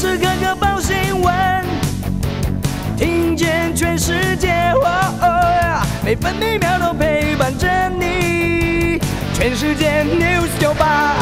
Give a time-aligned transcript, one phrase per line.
[0.00, 1.34] 时刻刻报新闻，
[2.96, 4.72] 听见全世界，
[6.02, 8.98] 每分每秒都陪伴着你。
[9.34, 11.16] 全世界 news 九八。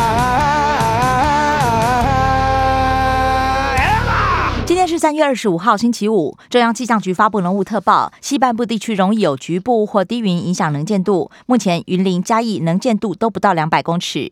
[4.64, 6.38] 今天是三月二十五号，星期五。
[6.48, 11.32] 中央气象局发布浓雾特报，西半部地区容易有局部或低云影响能见度。
[11.46, 14.30] 目前云林、嘉义能见度都不到两百公尺。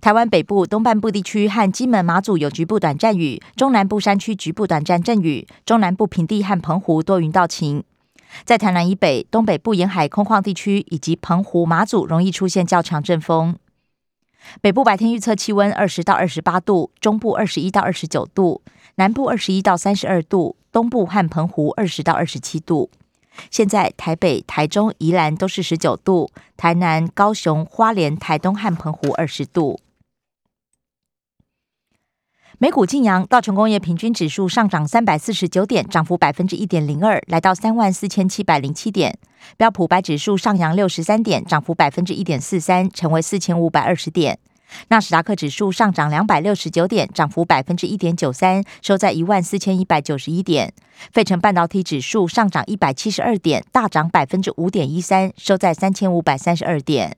[0.00, 7.82] 台湾北部、东半部地区和金门、马祖有局部短暂雨，中南部山区局部短暂阵雨，中南部平地和澎湖多云到晴。
[8.44, 13.56] 在台南以北、东北部沿海空旷地区以及澎湖、马祖容易出现较强阵风。
[14.60, 18.62] 北部白天预测气温二十到二十八度，中部二十一到二十九度，
[18.94, 22.90] 南部二十一到三十二度，东部和澎湖二十到二十七度。
[23.50, 29.80] 现在台北、台中、宜兰都是十九度，台南、高雄、花莲、台东和澎湖二十度。
[32.58, 39.18] 美股晋阳，道琼工业平均指数上涨三百四十九点，涨幅百分之一点零二，来到三万四千七百零七点。
[39.56, 44.38] 标普白指数上扬六十三点，涨幅百分之一点四三，成为四千五百二十点。
[44.88, 50.72] 纳斯达克指数上涨两百六十九点，涨幅百分之一点九三，收在一万四千一百九十一点。
[51.12, 57.16] 费城半导体指数上涨一百七十二点，大涨百分之五点一三，收在三千五百三十二点。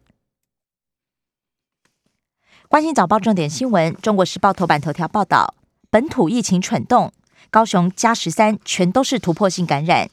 [2.68, 5.54] 关心早报重点新闻，《中国时报》头版头条报道：
[5.90, 7.12] 本土疫情蠢动，
[7.50, 10.10] 高雄加十三全都是突破性感染，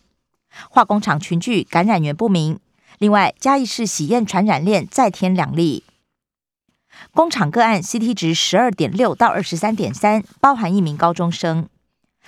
[0.70, 2.60] 化工厂群聚感染源不明。
[3.00, 5.84] 另外，嘉义市喜宴传染链再添两例。
[7.14, 11.68] 工厂个案 CT 值十二点六到二十三点三，包含一名高中生。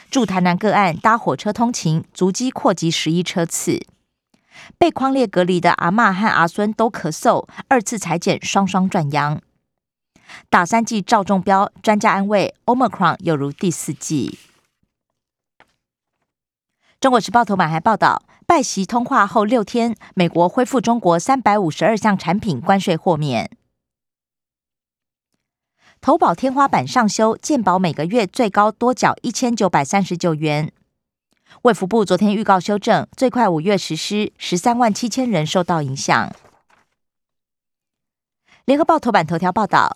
[0.09, 3.85] 驻台南个案搭火车通勤，足迹扩及十一车次。
[4.77, 9.41] 被框列隔离的阿妈和阿孙都咳嗽，二次裁剪双双转阳。
[10.49, 14.39] 打三剂照中标，专家安慰，Omicron 有如第四季。
[16.99, 23.51] 中国时报头版还报道，拜习通话后六天，美国恢复中国三百五十二项产品关税豁免。
[26.03, 30.69] 投保天花板上修，健保每个月最高多缴一千九百三十九元。
[31.61, 36.35] 卫福部昨天预告修正，最快五月实施，十三万七千人受到影响。
[38.65, 39.95] 联合报头版头条报道，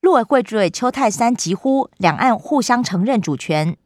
[0.00, 3.76] 陆委会主委邱泰三疾呼两岸互相承认主权。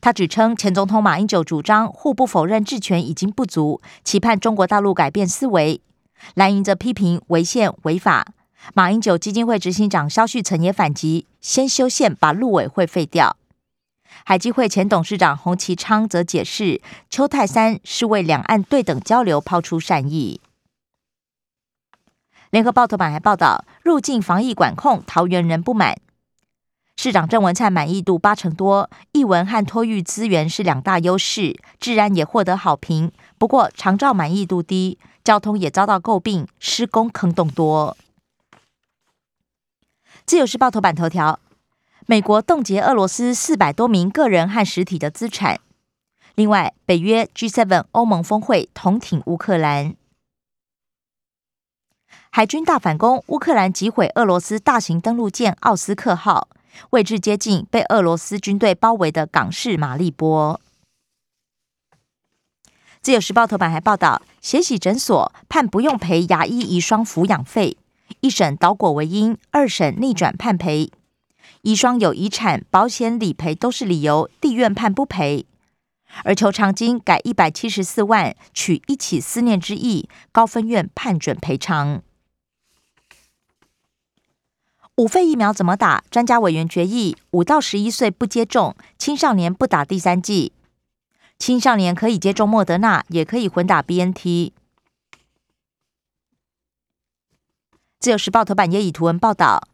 [0.00, 5.80] 他指称前总统马英九主张互不否认治权已经不足，期盼中国大陆改变思维。
[6.34, 8.28] 蓝营则批评违宪违法。
[8.74, 13.36] 马英九基金会执行长肖旭曾也反击，先修宪把陆委会废掉。
[14.24, 16.80] 海基会前董事长洪其昌则解释，
[17.10, 20.40] 邱泰三是为两岸对等交流抛出善意。
[22.50, 25.98] 联合报头版还报道，入境防疫管控，桃园人不满。
[26.96, 33.10] 市长郑文灿满意度八成多，译文和托育资源是两大优势，治安也获得好评。
[33.38, 37.96] 不过长照满意度低，交通也遭到诟病，施工坑洞多。
[40.24, 41.40] 自由时报头版头条：
[42.06, 45.60] 美国冻结俄罗斯四百多名个人和实体的资产。
[46.34, 49.94] 另外，北约 G7 欧盟峰会同挺乌克兰。
[52.30, 56.48] 海军大反攻，乌克兰击毁俄罗斯大型登陆舰奥斯克号，
[56.90, 60.58] 位置接近被俄罗斯军队包围的港市马利波。
[63.02, 67.76] 自由时报头版还报道，血洗诊所判不用赔牙医遗孀抚养费。
[68.20, 70.90] 一审倒果为因，二审逆转判赔。
[71.62, 75.46] 遗孀有遗产、保险理赔都是理由，地院判不赔。
[76.24, 82.02] 而求偿金改一百七十四万，取一起思念之意，高分院判准赔偿。
[84.96, 86.04] 五费疫苗怎么打？
[86.10, 90.52] 专家委员决议：五到十一岁不接种，青少年不打第三剂。
[91.38, 94.52] 青少年可以接种莫德纳，也可以混打 BNT。
[98.02, 99.68] 自由时报头版也以图文报道：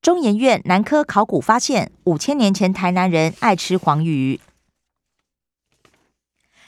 [0.00, 4.40] 中研院南科考古发现五千年前台南人爱吃黄鱼。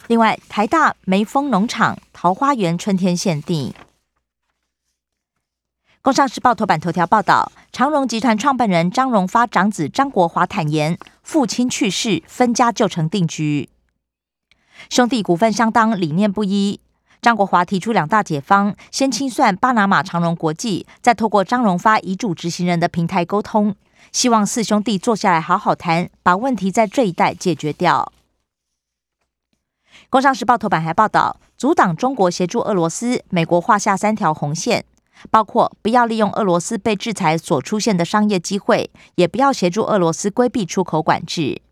[0.06, 3.74] 另外，台大梅峰农场桃花源春天限定。
[6.00, 13.68] 工商时报头版头条报道：长荣集团创办人张荣发长子张国华坦言，父亲去世，分家就成定局。
[14.88, 16.78] 兄弟股份相当，理念不一。
[17.24, 23.74] 张国华提出两大解方：先清算巴拿马长荣国际，再透过张荣发遗嘱执行人的平台沟通，
[24.12, 28.12] 希望四兄弟坐下来好好谈，把问题在这一代解决掉。
[30.10, 34.84] 工商时报头版还报道，阻挡中国协助俄罗斯，美国画下三条红线，
[35.30, 41.62] 包括不要利用俄罗斯被制裁所出现的商业机会，也不要协助俄罗斯规避出口管制。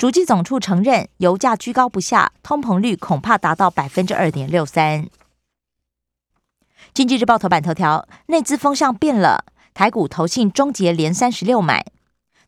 [0.00, 5.10] 主计总处承认，油价居高不下，通膨率恐怕达到百分之二点六三。
[6.94, 9.44] 经济日报头版头条：内资风向变了，
[9.74, 11.84] 台股投信终结连三十六买，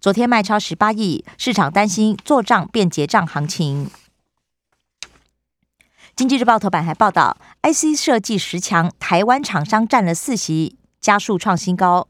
[0.01, 3.91] 昨天卖超十八亿，市场担心做账变结账行情。
[6.17, 12.09] 经济日报头版还报道，IC 设计十强，台湾厂商占了四席，加速创新高。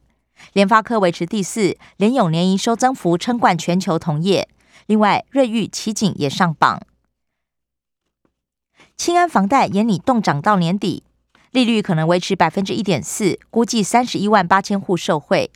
[0.53, 4.49] 联发科维持第四，联永年营收增幅称冠全球同业。
[4.87, 6.81] 另外，瑞昱、奇景也上榜。
[8.97, 11.03] 清安房贷延拟冻涨到年底，
[11.51, 15.51] 利率可能维持百分之一点四，估计三十一万八千户受惠。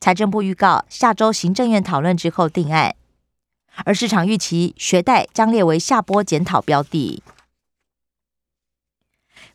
[0.00, 2.94] 财政部预告，下周行政院讨论之后定案。
[3.84, 7.22] 而市场预期，学贷将列为下波检讨标的。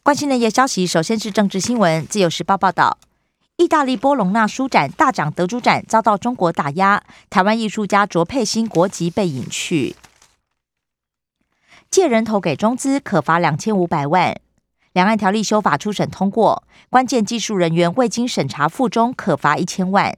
[0.02, 2.06] 关心的业消息，首先是政治新闻。
[2.06, 2.98] 自由时报报道。
[3.58, 9.96] 意大利波隆纳书展大奖得主展遭到中国打压，台湾艺术家卓佩欣国籍被隐去。
[11.90, 14.40] 借人头给中资可罚两千五百万。
[14.92, 20.18] 两岸条例修法初审通过，关键技术人员未经审查附中可罚一千万，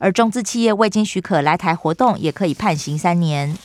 [0.00, 3.56] 而中资企业未经许可来台活动也可以判刑三年。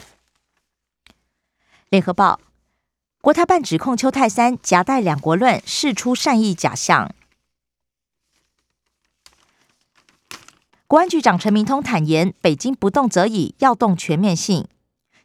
[1.90, 2.40] 联合报
[3.22, 7.12] 国台办指控邱泰三夹带两国论，释出善意假象。
[10.89, 14.66] 国安局长陈明通坦言，北京不动则已，要动全面性。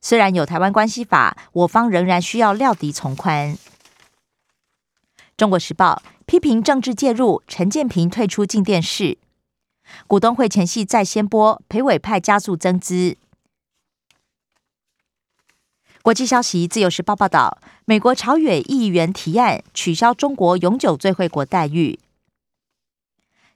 [0.01, 3.57] 虽然有台湾关系法，我方仍然需要料敌从宽。
[5.37, 9.19] 中国时报批评政治介入，陈建平退出进电视。
[10.09, 13.17] 股东会前夕再先播，裴伟派加速增资。
[16.03, 22.01] 国际消息，自由时报报道，美国朝野议员提案取消中国永久最惠国待遇。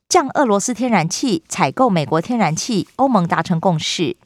[0.09, 4.17] 降俄罗斯天然气采购美国天然气，欧盟达成共识。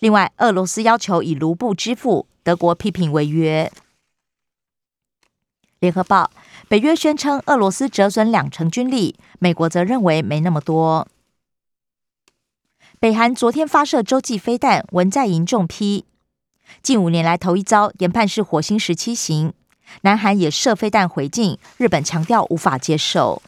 [0.00, 3.72] 另外，俄罗斯要求以卢布支付，德国批评违约。
[5.80, 6.30] 联合报
[6.68, 11.08] 北约宣称俄罗斯折损两成军力，美国则认为没那么多。
[13.00, 16.04] 北韩昨天发射洲际飞弹，文在寅重批，
[16.82, 19.54] 近五年来头一遭，研判是火星十七型。
[20.02, 23.40] 南韩也射飞弹回敬，日本强调无法接受。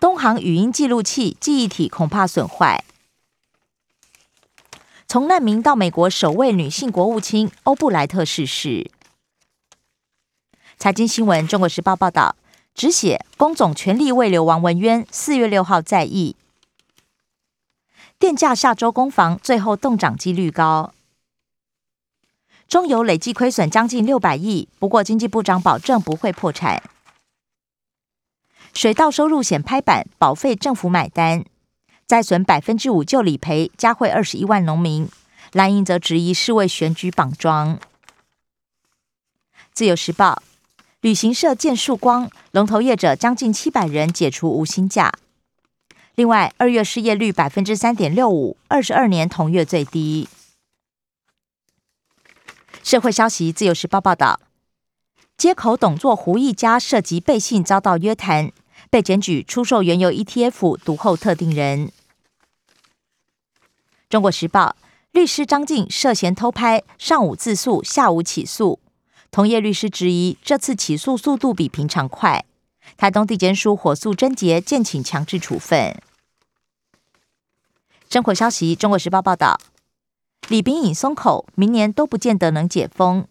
[0.00, 2.82] 东航语音记录器记忆体恐怕损坏。
[5.06, 8.90] 从难民到美国首位女性国务卿欧布莱特逝世。
[10.78, 12.34] 财经新闻，《中国时报》报道，
[12.74, 16.34] 只写工总全力未留王文渊，四月六号在役。
[18.18, 20.94] 电价下周攻防，最后动涨几率高。
[22.66, 26.82] 中油累计亏损将近六百亿，不过经济部长保证不会破产。
[28.74, 31.44] 水稻收入险拍板，保费政府买单，
[32.06, 35.08] 再损百分之五就理赔，加惠二十一万农民。
[35.52, 37.80] 蓝营则质疑是为选举绑桩。
[39.72, 40.42] 自由时报，
[41.00, 45.12] 旅行社见曙光，龙头业者将近七百人解除无薪假。
[46.14, 50.28] 另外，二月失业率百分之三点六五，二十二年同月最低。
[52.82, 54.40] 社会消息，自由时报报道，
[55.36, 58.52] 街口董座胡一家涉及背信遭到约谈。
[58.90, 61.92] 被检举出售原油 ETF，独后特定人。
[64.08, 64.74] 中国时报
[65.12, 68.80] 律师张静涉嫌偷拍，上午自诉，下午起诉。
[69.30, 72.44] 同业律师质疑，这次起诉速度比平常快。
[72.96, 75.96] 台东地检署火速侦结，建请强制处分。
[78.08, 79.60] 生活消息，中国时报报道，
[80.48, 83.28] 李炳颖松口，明年都不见得能解封。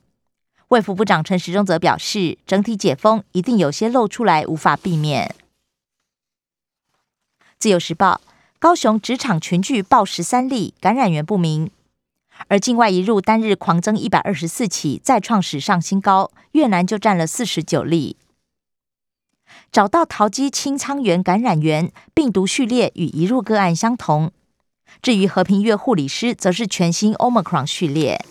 [0.69, 5.36] 卫福部长陈时中则表示，整体解封一定有些露出来，无法避免。
[7.60, 8.22] 自由时报：
[8.58, 11.70] 高雄职场群聚报十三例感染源不明，
[12.48, 16.32] 而境外移入单日狂增一百二十四起，再创史上新高。
[16.54, 18.16] 越南就占了四十九例。
[19.74, 24.32] 找到桃机清仓源感染源，病毒序列与移入个案相同。
[25.01, 28.24] 至于和平月护理师，则是全新 Omicron 序列。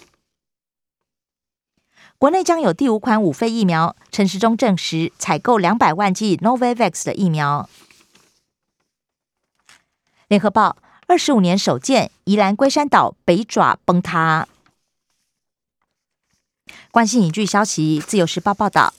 [2.16, 7.68] 国内将有第五款五费疫苗，陈时中证实采购两百万剂 Novavax 的疫苗。
[10.28, 14.46] 联合报二十五年首见，宜兰龟山岛北爪崩塌。
[16.90, 18.92] 关心影剧消息，自由时报报道：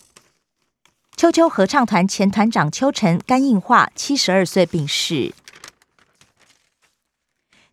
[1.15, 5.35] 秋秋合唱团前团长邱晨肝硬化，七十二岁病逝。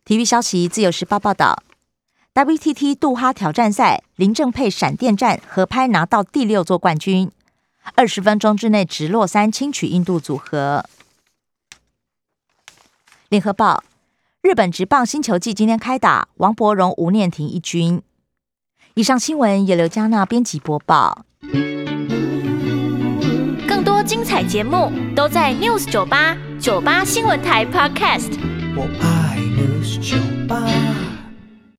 [0.05, 1.63] 体育消息，自由时报报道
[2.35, 7.31] ：WTT 杜哈挑战赛，林正配闪电战合拍拿到第六座冠军。
[7.95, 10.85] 二十分钟之内直落三轻取印度组合。
[13.29, 13.83] 联合报：
[14.41, 18.01] 日本职棒新球季今天开打，王伯荣、吴念婷一军。
[18.93, 21.25] 以上新闻由刘嘉娜编辑播报。
[23.67, 28.31] 更多精彩节目都在 News 九八九八新闻台 Podcast。
[28.77, 30.17] 我爱 News 酒
[30.47, 30.65] 吧。